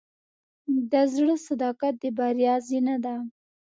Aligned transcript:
د 0.91 0.93
زړۀ 1.13 1.35
صداقت 1.47 1.93
د 2.01 2.03
بریا 2.17 2.55
زینه 2.67 2.95
ده. 3.05 3.15